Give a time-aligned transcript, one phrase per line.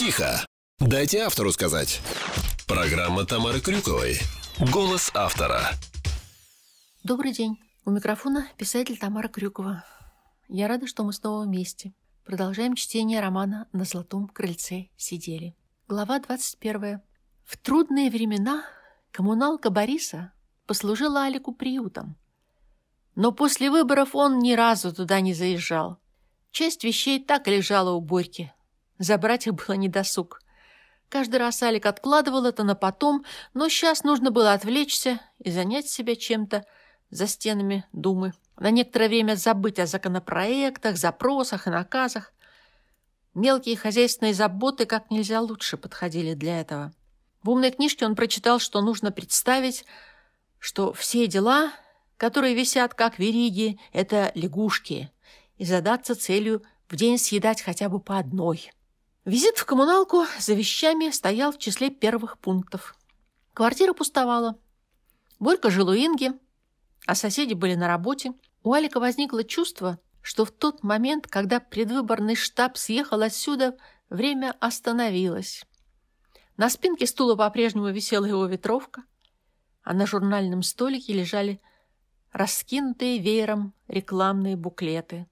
[0.00, 0.46] Тихо!
[0.78, 2.00] Дайте автору сказать.
[2.66, 4.16] Программа Тамары Крюковой.
[4.72, 5.72] Голос автора.
[7.04, 7.58] Добрый день.
[7.84, 9.84] У микрофона писатель Тамара Крюкова.
[10.48, 11.92] Я рада, что мы снова вместе.
[12.24, 15.54] Продолжаем чтение романа «На золотом крыльце сидели».
[15.86, 17.02] Глава 21.
[17.44, 18.64] В трудные времена
[19.10, 20.32] коммуналка Бориса
[20.66, 22.16] послужила Алику приютом.
[23.16, 25.98] Но после выборов он ни разу туда не заезжал.
[26.52, 28.50] Часть вещей так и лежала у Борьки.
[29.00, 30.42] Забрать их было недосуг.
[31.08, 36.14] Каждый раз Алик откладывал это на потом, но сейчас нужно было отвлечься и занять себя
[36.14, 36.66] чем-то
[37.08, 38.34] за стенами Думы.
[38.58, 42.34] На некоторое время забыть о законопроектах, запросах и наказах.
[43.32, 46.92] Мелкие хозяйственные заботы как нельзя лучше подходили для этого.
[47.42, 49.86] В умной книжке он прочитал, что нужно представить,
[50.58, 51.72] что все дела,
[52.18, 55.10] которые висят как вериги, это лягушки,
[55.56, 58.70] и задаться целью в день съедать хотя бы по одной.
[59.26, 62.96] Визит в коммуналку за вещами стоял в числе первых пунктов.
[63.52, 64.58] Квартира пустовала.
[65.38, 66.32] Борька жил у Инги,
[67.04, 68.32] а соседи были на работе.
[68.62, 73.76] У Алика возникло чувство, что в тот момент, когда предвыборный штаб съехал отсюда,
[74.08, 75.66] время остановилось.
[76.56, 79.02] На спинке стула по-прежнему висела его ветровка,
[79.82, 81.60] а на журнальном столике лежали
[82.32, 85.26] раскинутые веером рекламные буклеты.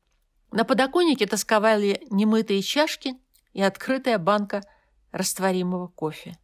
[0.50, 3.16] На подоконнике тосковали немытые чашки
[3.58, 4.62] и открытая банка
[5.10, 6.38] растворимого кофе.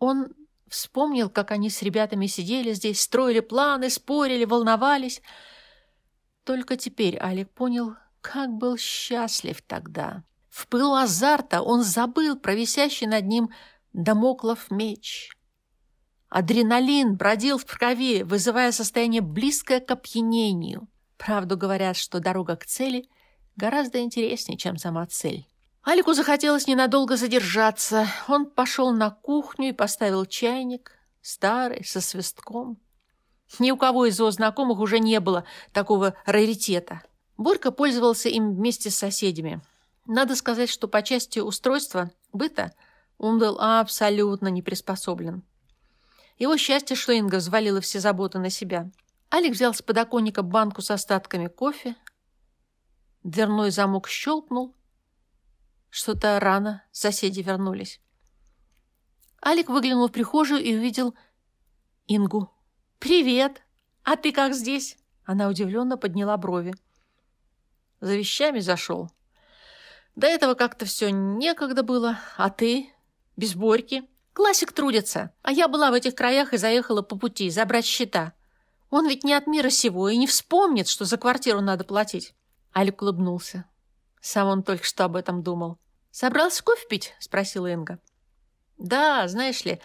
[0.00, 0.34] Он
[0.66, 5.22] вспомнил, как они с ребятами сидели здесь, строили планы, спорили, волновались.
[6.42, 10.24] Только теперь Алик понял, как был счастлив тогда.
[10.48, 13.50] В пылу азарта он забыл про висящий над ним
[13.92, 15.30] Дамоклов меч.
[16.28, 20.88] Адреналин бродил в крови, вызывая состояние близкое к опьянению.
[21.18, 23.08] Правду говорят, что дорога к цели
[23.54, 25.46] гораздо интереснее, чем сама цель.
[25.82, 28.06] Алику захотелось ненадолго задержаться.
[28.28, 32.78] Он пошел на кухню и поставил чайник, старый, со свистком.
[33.58, 37.02] Ни у кого из его знакомых уже не было такого раритета.
[37.36, 39.62] Борька пользовался им вместе с соседями.
[40.06, 42.72] Надо сказать, что по части устройства быта–
[43.18, 45.42] он был абсолютно не приспособлен.
[46.38, 48.90] Его счастье, что Инга взвалила все заботы на себя.
[49.34, 51.96] Алик взял с подоконника банку с остатками кофе.
[53.24, 54.74] Дверной замок щелкнул.
[55.90, 58.00] Что-то рано соседи вернулись.
[59.44, 61.14] Алик выглянул в прихожую и увидел
[62.06, 62.50] Ингу.
[62.98, 63.62] «Привет!
[64.02, 66.74] А ты как здесь?» Она удивленно подняла брови.
[68.00, 69.10] За вещами зашел.
[70.16, 72.18] До этого как-то все некогда было.
[72.36, 72.90] А ты?
[73.36, 74.08] Без Борьки.
[74.32, 75.32] Классик трудится.
[75.42, 78.32] А я была в этих краях и заехала по пути забрать счета.
[78.90, 82.34] Он ведь не от мира сего и не вспомнит, что за квартиру надо платить.
[82.74, 83.64] Алик улыбнулся.
[84.20, 85.78] Сам он только что об этом думал.
[86.10, 87.98] «Собрался кофе пить?»– спросила Инга.
[88.76, 89.80] «Да, знаешь ли,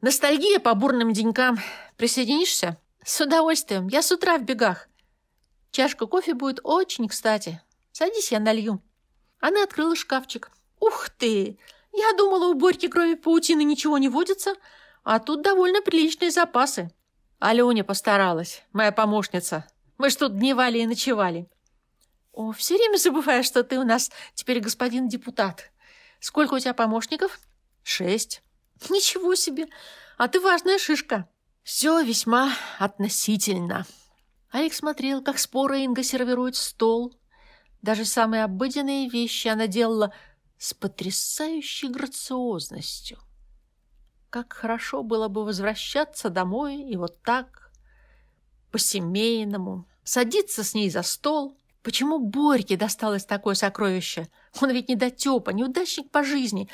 [0.00, 1.58] ностальгия по бурным денькам.
[1.96, 3.86] Присоединишься?» «С удовольствием.
[3.86, 4.88] Я с утра в бегах.
[5.70, 7.60] Чашка кофе будет очень кстати.
[7.92, 8.82] Садись, я налью».
[9.38, 10.50] Она открыла шкафчик.
[10.80, 11.58] «Ух ты!
[11.92, 14.54] Я думала, у Борьки кроме паутины ничего не водится,
[15.02, 16.90] а тут довольно приличные запасы.
[17.38, 19.66] Аленя постаралась, моя помощница.
[19.96, 21.48] Мы ж тут дневали и ночевали.
[22.36, 25.72] О, все время забываю, что ты у нас теперь господин депутат.
[26.20, 27.40] Сколько у тебя помощников?
[27.82, 28.42] Шесть.
[28.90, 29.68] Ничего себе.
[30.18, 31.30] А ты важная шишка.
[31.62, 33.86] Все весьма относительно.
[34.50, 37.18] Алекс смотрел, как споро Инга сервирует стол.
[37.80, 40.12] Даже самые обыденные вещи она делала
[40.58, 43.18] с потрясающей грациозностью.
[44.28, 47.72] Как хорошо было бы возвращаться домой и вот так,
[48.72, 51.56] по-семейному, садиться с ней за стол.
[51.86, 54.26] Почему Борьке досталось такое сокровище?
[54.60, 56.68] Он ведь не дотепа, неудачник по жизни.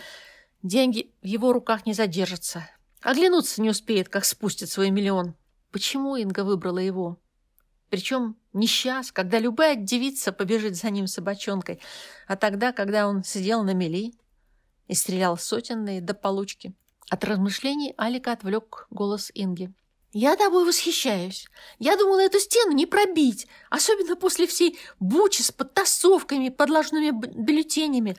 [0.62, 2.66] Деньги в его руках не задержатся.
[3.02, 5.34] Оглянуться не успеет, как спустит свой миллион.
[5.70, 7.18] Почему Инга выбрала его?
[7.90, 11.78] Причем не сейчас, когда любая девица побежит за ним собачонкой,
[12.26, 14.14] а тогда, когда он сидел на мели
[14.88, 16.72] и стрелял сотенные до получки.
[17.10, 19.74] От размышлений Алика отвлек голос Инги.
[20.12, 21.48] «Я тобой восхищаюсь.
[21.78, 28.16] Я думала, эту стену не пробить, особенно после всей бучи с подтасовками, подложными бюллетенями.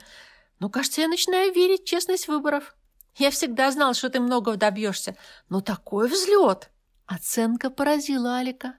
[0.58, 2.74] Но, кажется, я начинаю верить в честность выборов.
[3.16, 5.16] Я всегда знал, что ты многого добьешься.
[5.48, 6.70] Но такой взлет!»
[7.06, 8.76] Оценка поразила Алика.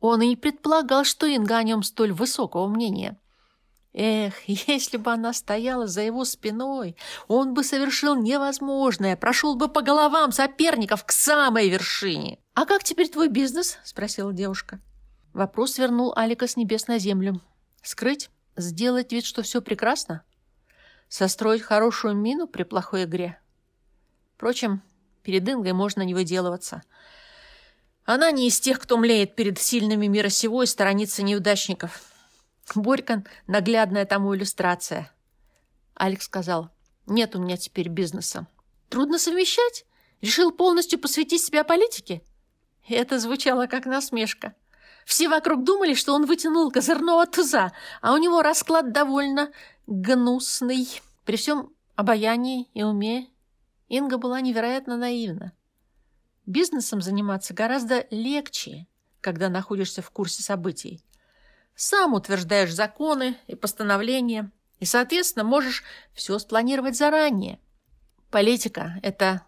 [0.00, 3.18] Он и не предполагал, что Инга о нем столь высокого мнения.
[3.94, 6.96] Эх, если бы она стояла за его спиной,
[7.28, 12.38] он бы совершил невозможное, прошел бы по головам соперников к самой вершине.
[12.54, 14.80] «А как теперь твой бизнес?»– спросила девушка.
[15.32, 17.40] Вопрос вернул Алика с небес на землю.
[17.82, 18.30] «Скрыть?
[18.56, 20.22] Сделать вид, что все прекрасно?»
[21.14, 23.38] состроить хорошую мину при плохой игре.
[24.34, 24.82] Впрочем,
[25.22, 26.82] перед Ингой можно не выделываться.
[28.04, 32.02] Она не из тех, кто млеет перед сильными мира сего и сторонится неудачников.
[32.74, 35.12] Борька– наглядная тому иллюстрация.
[35.94, 36.70] Алекс сказал,
[37.06, 38.46] нет у меня теперь бизнеса.
[38.88, 39.84] Трудно совмещать?
[40.20, 42.22] Решил полностью посвятить себя политике?
[42.88, 44.54] Это звучало как насмешка.
[45.04, 49.52] Все вокруг думали, что он вытянул козырного туза, а у него расклад довольно
[49.86, 50.88] гнусный.
[51.24, 53.28] При всем обаянии и уме
[53.88, 55.52] Инга была невероятно наивна.
[56.46, 58.86] Бизнесом заниматься гораздо легче,
[59.20, 61.02] когда находишься в курсе событий.
[61.74, 65.82] Сам утверждаешь законы и постановления, и, соответственно, можешь
[66.12, 67.58] все спланировать заранее.
[68.30, 69.42] Политика– это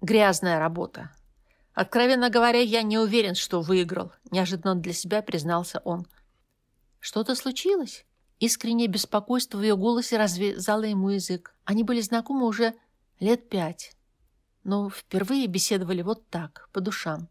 [0.00, 1.10] грязная работа.
[1.74, 6.06] Откровенно говоря, я не уверен, что выиграл, неожиданно для себя признался он.
[6.98, 8.04] Что-то случилось?
[8.40, 11.54] Искреннее беспокойство в ее голосе развязало ему язык.
[11.64, 12.74] Они были знакомы уже
[13.20, 13.92] лет пять,
[14.64, 17.28] но впервые беседовали вот так, по душам.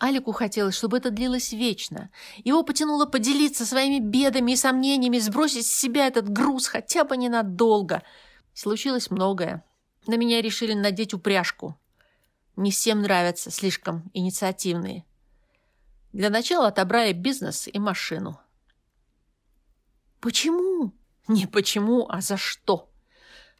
[0.00, 2.10] Алику хотелось, чтобы это длилось вечно.
[2.42, 8.02] Его потянуло поделиться своими бедами и сомнениями, сбросить с себя этот груз хотя бы ненадолго.
[8.54, 9.62] Случилось многое.
[10.06, 11.78] На меня решили надеть упряжку.
[12.56, 15.04] Не всем нравятся слишком инициативные.
[16.14, 18.40] Для начала отобрали бизнес и машину.
[20.20, 20.94] Почему?
[21.28, 22.90] Не почему, а за что?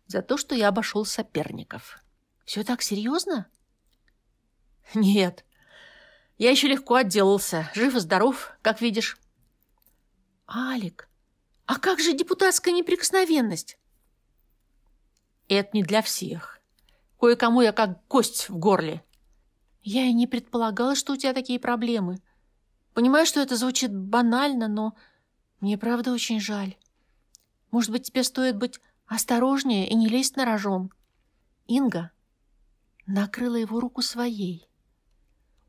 [0.06, 2.02] За то, что я обошел соперников.
[2.46, 3.46] Все так серьезно?
[4.94, 5.44] Нет.
[6.40, 7.70] Я еще легко отделался.
[7.74, 9.18] Жив и здоров, как видишь.
[10.48, 11.10] Алик,
[11.66, 13.76] а как же депутатская неприкосновенность?
[15.48, 16.62] Это не для всех.
[17.20, 19.04] Кое-кому я как кость в горле.
[19.82, 22.22] Я и не предполагала, что у тебя такие проблемы.
[22.94, 24.96] Понимаю, что это звучит банально, но
[25.60, 26.74] мне правда очень жаль.
[27.70, 30.90] Может быть, тебе стоит быть осторожнее и не лезть на рожон.
[31.66, 32.12] Инга
[33.04, 34.69] накрыла его руку своей.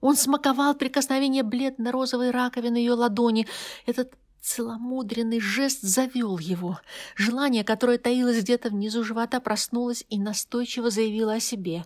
[0.02, 3.48] Он смаковал прикосновение бледно-розовой раковины ее ладони.
[3.86, 6.80] Этот целомудренный жест завел его.
[7.16, 11.86] Желание, которое таилось где-то внизу живота, проснулось и настойчиво заявило о себе.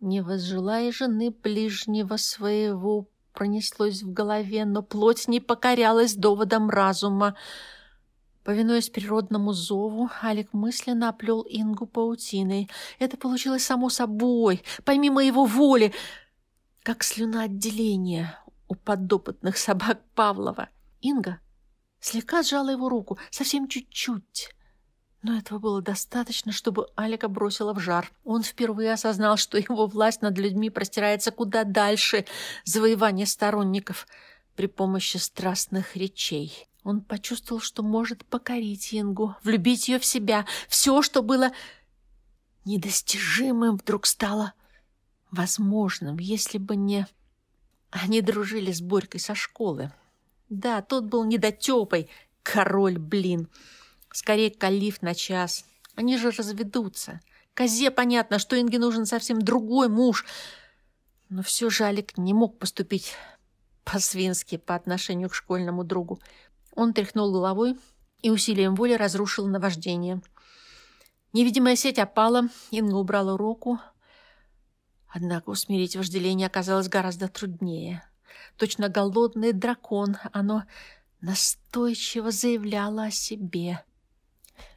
[0.00, 7.36] «Не возжелая жены ближнего своего» пронеслось в голове, но плоть не покорялась доводам разума.
[8.44, 12.70] Повинуясь природному зову, Алик мысленно оплел Ингу паутиной.
[12.98, 15.92] Это получилось само собой, помимо его воли,
[16.86, 18.38] как слюноотделение
[18.68, 20.68] у подопытных собак Павлова.
[21.00, 21.40] Инга
[21.98, 24.54] слегка сжала его руку, совсем чуть-чуть.
[25.20, 28.12] Но этого было достаточно, чтобы Алика бросила в жар.
[28.22, 32.24] Он впервые осознал, что его власть над людьми простирается куда дальше
[32.64, 34.06] завоевания сторонников
[34.54, 36.68] при помощи страстных речей.
[36.84, 40.46] Он почувствовал, что может покорить Ингу, влюбить ее в себя.
[40.68, 41.50] Все, что было
[42.64, 44.52] недостижимым, вдруг стало
[45.30, 47.06] возможным, если бы не...
[47.90, 49.92] Они дружили с Борькой со школы.
[50.48, 52.08] Да, тот был недотепой,
[52.42, 53.48] король, блин.
[54.12, 55.64] Скорее, калиф на час.
[55.94, 57.20] Они же разведутся.
[57.54, 60.26] Козе понятно, что Инге нужен совсем другой муж.
[61.28, 63.14] Но все же Алик не мог поступить
[63.84, 66.20] по-свински по отношению к школьному другу.
[66.74, 67.78] Он тряхнул головой
[68.20, 70.20] и усилием воли разрушил наваждение.
[71.32, 73.80] Невидимая сеть опала, Инга убрала руку.
[75.16, 78.02] Однако усмирить вожделение оказалось гораздо труднее.
[78.58, 80.64] Точно голодный дракон, оно
[81.22, 83.82] настойчиво заявляло о себе.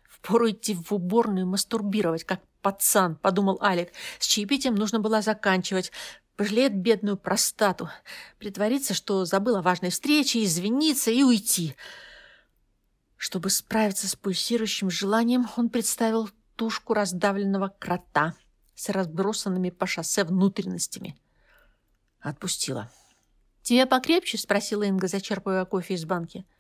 [0.10, 3.92] «Впору идти в уборную мастурбировать, как пацан»,— подумал Алик.
[4.18, 5.92] С чаепитием нужно было заканчивать.
[6.38, 7.90] Пожалеет бедную простату.
[8.38, 11.76] Притвориться, что забыла важной встрече, извиниться и уйти.
[13.18, 18.36] Чтобы справиться с пульсирующим желанием, он представил тушку раздавленного крота
[18.80, 21.18] с разбросанными по шоссе внутренностями.
[22.20, 22.90] Отпустила.
[23.62, 26.46] «Тебе покрепче?»— спросила Инга, зачерпывая кофе из банки.—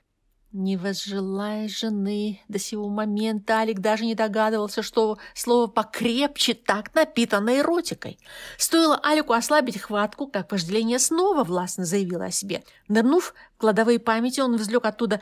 [0.51, 7.59] не возжелая жены до сего момента, Алик даже не догадывался, что слово «покрепче» так напитано
[7.59, 8.17] эротикой.
[8.57, 12.63] Стоило Алику ослабить хватку, как вожделение снова властно заявило о себе.
[12.87, 15.21] Нырнув в кладовые памяти, он извлек оттуда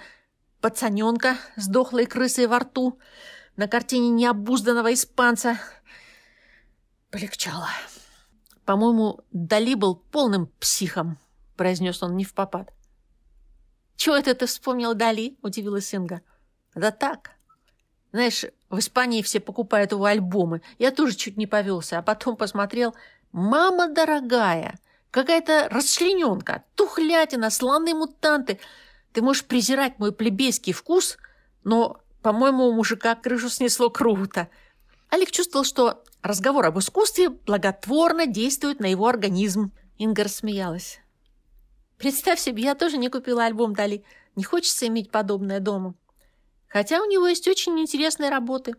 [0.62, 2.98] пацаненка с дохлой крысой во рту
[3.58, 5.60] на картине необузданного испанца.
[7.12, 7.70] Полегчало.
[8.66, 11.18] «По-моему, Дали был полным психом»,—
[11.56, 12.74] произнес он не в попад.
[13.96, 16.22] «Чего это ты вспомнил Дали?»– удивилась Инга.
[16.76, 17.32] «Да так.
[18.12, 20.62] Знаешь, в Испании все покупают его альбомы.
[20.80, 22.94] Я тоже чуть не повелся, а потом посмотрел.
[23.32, 24.78] Мама дорогая,
[25.12, 28.60] какая-то расчлененка, тухлятина, слоны мутанты.
[29.14, 31.18] Ты можешь презирать мой плебейский вкус,
[31.64, 34.50] но, по-моему, у мужика крышу снесло круто.
[35.12, 39.72] Алик чувствовал, что разговор об искусстве благотворно действует на его организм.
[39.98, 41.00] Инга рассмеялась.
[41.98, 44.04] «Представь себе, я тоже не купила альбом Дали.
[44.36, 45.96] Не хочется иметь подобное дома.
[46.68, 48.76] Хотя у него есть очень интересные работы.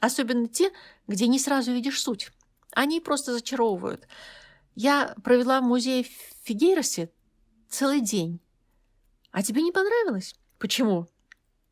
[0.00, 0.70] Особенно те,
[1.06, 2.30] где не сразу видишь суть.
[2.72, 4.06] Они просто зачаровывают.
[4.74, 7.10] Я провела в музее в Фигейросе
[7.68, 8.40] целый день.
[9.30, 10.34] А тебе не понравилось?
[10.58, 11.08] Почему?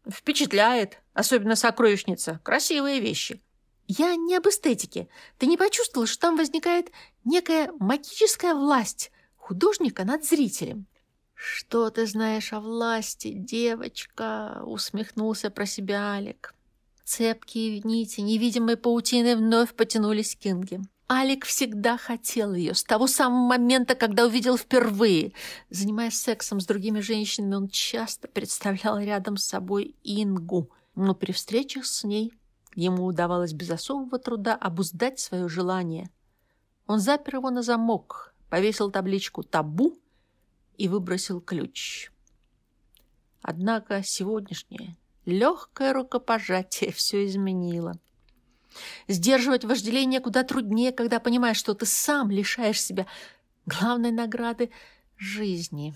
[0.08, 1.00] Впечатляет.
[1.12, 2.40] Особенно сокровищница.
[2.42, 3.42] Красивые вещи.
[3.86, 5.08] Я не об эстетике.
[5.38, 6.90] Ты не почувствовал, что там возникает
[7.24, 10.86] некая магическая власть художника над зрителем?
[11.34, 16.54] «Что ты знаешь о власти, девочка?»— усмехнулся про себя Алик.
[17.04, 20.80] Цепкие нити невидимой паутины вновь потянулись к Инге.
[21.10, 25.32] Алик всегда хотел ее, с того самого момента, когда увидел впервые.
[25.68, 31.84] Занимаясь сексом с другими женщинами, он часто представлял рядом с собой Ингу, но при встречах
[31.84, 32.32] с ней
[32.74, 36.10] ему удавалось без особого труда обуздать свое желание.
[36.86, 39.98] Он запер его на замок, повесил табличку «Табу»
[40.76, 42.10] и выбросил ключ.
[43.42, 47.98] Однако сегодняшнее легкое рукопожатие все изменило.
[49.06, 53.06] Сдерживать вожделение куда труднее, когда понимаешь, что ты сам лишаешь себя
[53.66, 54.70] главной награды
[55.16, 55.94] жизни.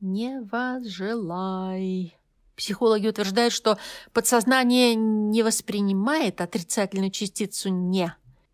[0.00, 2.17] Не возжелай.
[2.58, 3.78] Психологи утверждают, что
[4.12, 8.12] подсознание не воспринимает отрицательную частицу «не»,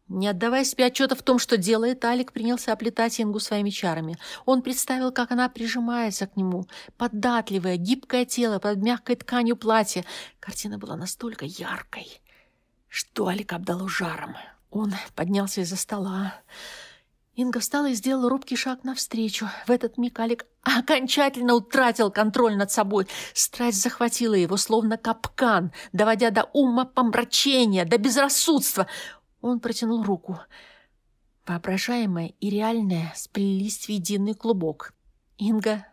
[0.08, 4.18] не отдавая себе отчета в том, что делает, Алик принялся оплетать Ингу своими чарами.
[4.44, 6.66] Он представил, как она прижимается к нему,
[6.98, 10.04] податливое, гибкое тело под мягкой тканью платья.
[10.38, 12.20] Картина была настолько яркой,
[12.88, 14.36] что Алик обдало жаром.
[14.70, 16.34] Он поднялся из-за стола.
[17.36, 19.48] Инга встала и сделала робкий шаг навстречу.
[19.66, 23.08] В этот миг Алик окончательно утратил контроль над собой.
[23.32, 28.86] Страсть захватила его, словно капкан, доводя до ума помрачения, до безрассудства.
[29.40, 30.38] Он протянул руку.
[31.46, 34.94] Воображаемое и реальное сплелись в единый клубок.
[35.36, 35.86] Инга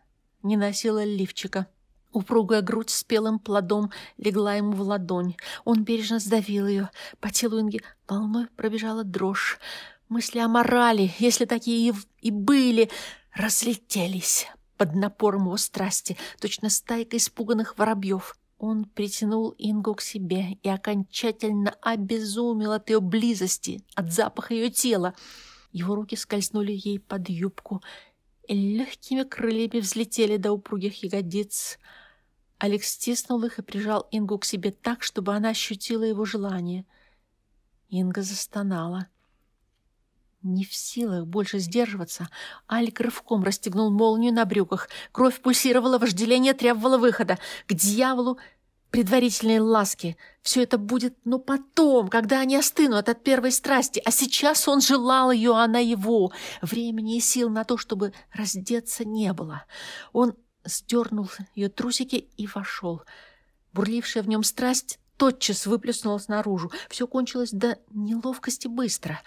[0.44, 1.68] не носила лифчика.
[2.14, 5.36] Упругая грудь с белым плодом легла ему в ладонь.
[5.64, 6.90] Он бережно сдавил ее.
[7.20, 9.60] По телу Инги волной пробежала дрожь.
[10.12, 12.90] Мысли о морали, если такие и были,
[13.34, 18.36] разлетелись под напором его страсти, точно стайка испуганных воробьев.
[18.58, 25.14] Он притянул Ингу к себе и окончательно обезумел от ее близости, от запаха ее тела.
[25.72, 27.82] Его руки скользнули ей под юбку
[28.50, 31.80] и легкими крыльями взлетели до упругих ягодиц.
[32.58, 36.86] Алекс стиснул их и прижал Ингу к себе так, чтобы она ощутила его желание.
[37.88, 39.08] Инга застонала.
[40.44, 42.30] Не в силах больше сдерживаться,
[42.70, 44.90] Алик рывком расстегнул молнию на брюках.
[45.12, 47.38] Кровь пульсировала, вожделение требовало выхода.
[47.68, 48.40] К дьяволу
[48.90, 50.18] предварительные ласки.
[50.42, 54.02] Все это будет, но потом, когда они остынут от первой страсти.
[54.04, 56.32] А сейчас он желал ее, а она его.
[56.64, 59.66] Времени и сил на то, чтобы раздеться, не было.
[60.12, 60.34] Он
[60.66, 63.04] сдернул ее трусики и вошел.
[63.74, 66.72] Бурлившая в нем страсть тотчас выплеснулась наружу.
[66.90, 69.22] Все кончилось до неловкости быстро.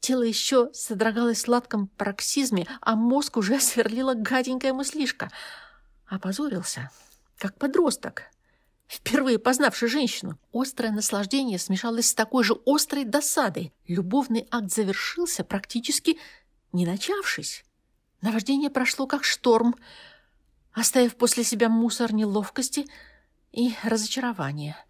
[0.00, 5.30] Тело еще содрогалось в сладком пароксизме, а мозг уже сверлила гаденькая мыслишка.
[6.06, 6.90] Опозорился,
[7.36, 8.24] как подросток,
[8.86, 10.38] впервые познавший женщину.
[10.52, 13.72] Острое наслаждение смешалось с такой же острой досадой.
[13.86, 16.18] Любовный акт завершился, практически
[16.72, 17.64] не начавшись.
[18.20, 19.74] Наваждение прошло, как шторм,
[20.72, 22.86] оставив после себя мусор неловкости
[23.52, 24.76] и разочарования—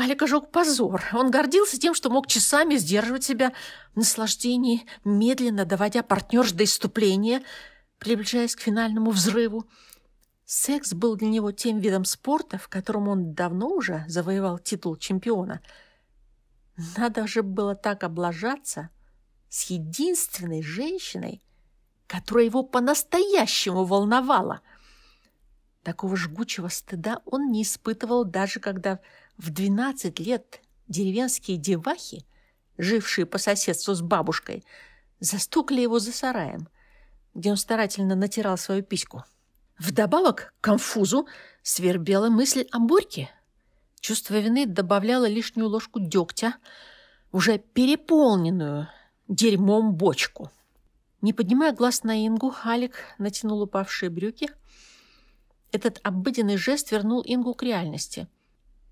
[0.00, 1.02] Алика жег позор.
[1.12, 3.52] Он гордился тем, что мог часами сдерживать себя
[3.92, 7.42] в наслаждении, медленно доводя партнерш до иступления,
[7.98, 9.68] приближаясь к финальному взрыву.
[10.46, 15.60] Секс был для него тем видом спорта, в котором он давно уже завоевал титул чемпиона.
[16.96, 18.88] Надо же было так облажаться
[19.50, 21.42] с единственной женщиной,
[22.06, 24.62] которая его по-настоящему волновала.
[25.82, 29.00] Такого жгучего стыда он не испытывал даже когда
[29.40, 32.26] в 12 лет деревенские девахи,
[32.76, 34.64] жившие по соседству с бабушкой,
[35.18, 36.68] застукали его за сараем,
[37.34, 39.24] где он старательно натирал свою письку.
[39.78, 41.26] Вдобавок к конфузу
[41.62, 43.30] свербела мысль о Борьке.
[44.00, 46.56] Чувство вины добавляло лишнюю ложку дегтя,
[47.32, 48.88] уже переполненную
[49.26, 50.50] дерьмом бочку.
[51.22, 54.50] Не поднимая глаз на Ингу, Алик натянул упавшие брюки.
[55.72, 58.28] Этот обыденный жест вернул Ингу к реальности–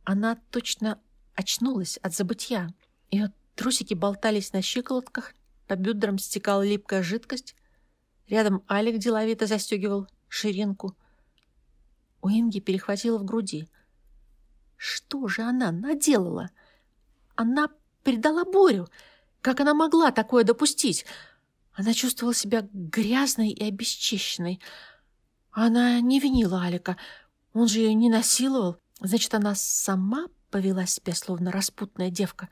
[0.08, 0.98] она точно
[1.34, 2.72] очнулась от забытья.
[3.10, 5.34] Ее трусики болтались на щиколотках,
[5.66, 7.54] по бедрам стекала липкая жидкость.
[8.26, 10.96] Рядом Алик деловито застегивал ширинку.
[12.22, 13.68] У Инги перехватило в груди.
[14.78, 16.48] Что же она наделала?
[17.36, 17.68] она
[18.02, 18.88] предала Борю.
[19.42, 21.04] Как она могла такое допустить?
[21.74, 24.58] Она чувствовала себя грязной и обесчищенной.
[25.50, 26.96] Она не винила Алика.
[27.52, 28.78] Он же ее не насиловал.
[29.00, 32.48] Значит, она сама повела себя, словно распутная девка.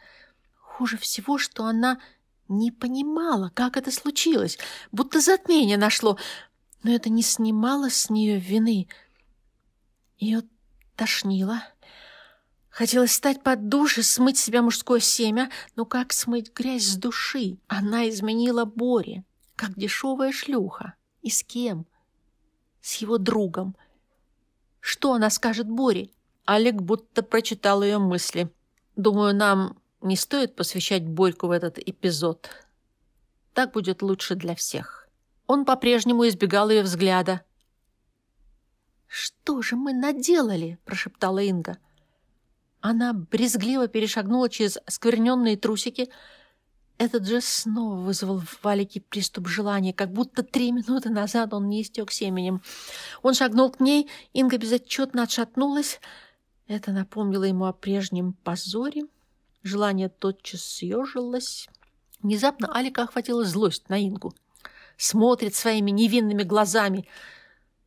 [0.60, 1.98] Хуже всего, что она
[2.48, 4.58] не понимала, как это случилось,
[4.92, 6.18] будто затмение нашло,
[6.82, 8.88] но это не снимало с нее вины.
[10.18, 10.42] Ее
[10.94, 11.62] тошнило.
[12.68, 17.58] Хотелось встать под душ и смыть себя мужское семя, но как смыть грязь с души?
[17.68, 19.24] Она изменила Боре,
[19.56, 20.94] как дешевая шлюха.
[21.22, 21.86] И с кем?
[22.82, 23.76] С его другом.
[24.80, 26.10] Что она скажет Боре?
[26.46, 28.48] Олег будто прочитал ее мысли.
[28.94, 32.48] Думаю, нам не стоит посвящать Борьку в этот эпизод.
[33.52, 35.08] Так будет лучше для всех.
[35.48, 37.42] Он по-прежнему избегал ее взгляда.
[39.08, 41.78] «Что же мы наделали?»– прошептала Инга.
[42.80, 46.10] Она брезгливо перешагнула через скверненные трусики.
[46.98, 51.82] Этот же снова вызвал в Валике приступ желания, как будто три минуты назад он не
[51.82, 52.62] истек семенем.
[53.22, 56.00] Он шагнул к ней, Инга безотчетно отшатнулась.
[56.68, 59.04] Это напомнило ему о прежнем позоре.
[59.62, 61.68] Желание тотчас съежилось.
[62.20, 64.34] Внезапно Алика охватила злость на Ингу.
[64.96, 67.08] Смотрит своими невинными глазами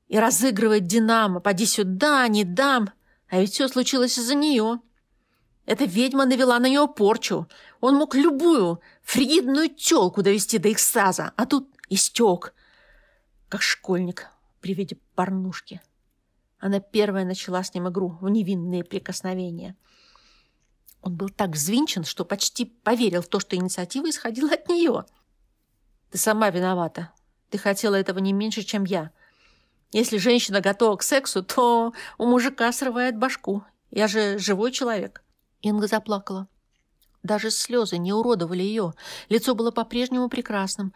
[0.07, 1.39] и разыгрывает Динамо.
[1.39, 2.91] «Поди сюда, не дам!»
[3.27, 4.79] А ведь все случилось из-за нее.
[5.65, 7.48] Эта ведьма навела на нее порчу.
[7.79, 12.55] Он мог любую фригидную тёлку довести до экстаза, а тут истек,
[13.50, 14.27] как школьник
[14.62, 15.81] при виде порнушки.
[16.59, 19.77] Она первая начала с ним игру в невинные прикосновения.
[21.01, 25.05] Он был так взвинчен, что почти поверил в то, что инициатива исходила от нее.
[26.11, 27.13] «Ты сама виновата.
[27.49, 29.11] Ты хотела этого не меньше, чем я.
[29.91, 33.63] Если женщина готова к сексу, то у мужика срывает башку.
[33.89, 35.23] Я же живой человек».
[35.61, 36.47] Инга заплакала.
[37.23, 38.93] Даже слезы не уродовали ее.
[39.29, 40.93] Лицо было по-прежнему прекрасным.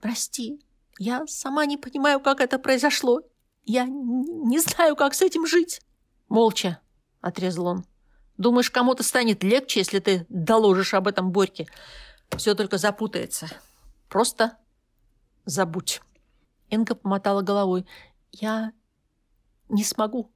[0.00, 0.60] «Прости,
[0.98, 3.22] я сама не понимаю, как это произошло.
[3.64, 5.80] Я не знаю, как с этим жить».
[6.28, 6.80] «Молча»,—
[7.20, 7.84] отрезал он.
[8.36, 11.66] «Думаешь, кому-то станет легче, если ты доложишь об этом Борьке?
[12.36, 13.48] Все только запутается.
[14.08, 14.56] Просто
[15.44, 16.00] забудь».
[16.68, 17.86] Инга помотала головой.
[18.32, 18.72] «Я
[19.68, 20.30] не смогу».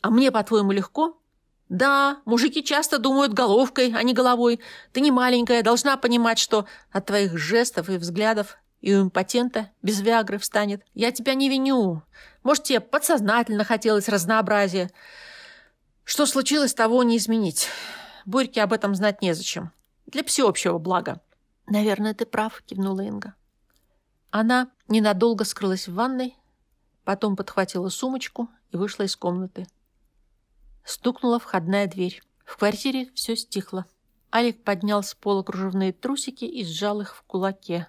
[0.00, 1.20] «А мне, по-твоему, легко?»
[1.68, 4.60] «Да, мужики часто думают головкой, а не головой.
[4.92, 10.00] Ты не маленькая, должна понимать, что от твоих жестов и взглядов и у импотента без
[10.00, 10.82] Виагры встанет.
[10.94, 12.02] Я тебя не виню.
[12.42, 14.90] Может, тебе подсознательно хотелось разнообразия.
[16.04, 17.68] Что случилось, того не изменить.
[18.24, 19.72] Борьке об этом знать незачем.
[20.06, 21.20] Для всеобщего блага».
[21.66, 23.34] «Наверное, ты прав»,— кивнула Инга.
[24.30, 26.34] Она ненадолго скрылась в ванной,
[27.04, 29.66] потом подхватила сумочку и вышла из комнаты.
[30.84, 32.22] Стукнула входная дверь.
[32.44, 33.84] В квартире все стихло.
[34.34, 37.88] Алик поднял с пола кружевные трусики и сжал их в кулаке.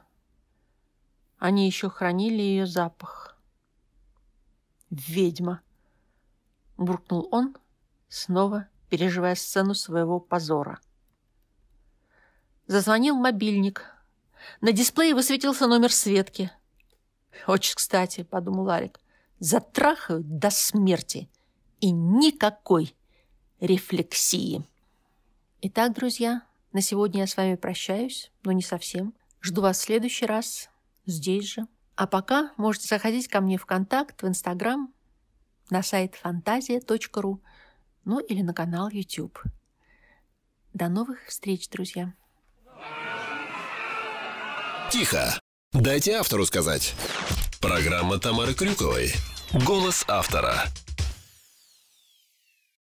[1.39, 3.38] Они еще хранили ее запах.
[4.89, 5.62] «Ведьма!»—
[6.78, 7.56] буркнул он,
[8.10, 10.82] снова переживая сцену своего позора.
[12.67, 13.86] Зазвонил мобильник.
[14.62, 16.52] На дисплее высветился номер Светки.
[17.47, 18.99] «Очень кстати»,— подумал Алик,—
[19.39, 21.30] «затрахают до смерти»
[21.80, 22.95] и никакой
[23.62, 24.65] рефлексии.
[25.62, 26.41] Итак, друзья,
[26.73, 29.13] на сегодня я с вами прощаюсь, но не совсем.
[29.41, 30.69] Жду вас в следующий раз
[31.10, 31.67] здесь же.
[31.95, 34.93] А пока можете заходить ко мне в контакт, в Инстаграм,
[35.69, 37.41] на сайт фантазия.ру,
[38.06, 39.39] ну или на канал YouTube.
[40.74, 42.13] До новых встреч, друзья.
[44.91, 45.39] Тихо.
[45.74, 46.95] Дайте автору сказать.
[47.62, 49.13] Программа Тамары Крюковой.
[49.65, 50.63] Голос автора.